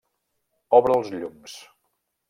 Obre 0.79 0.97
els 1.03 1.13
llums. 1.19 1.63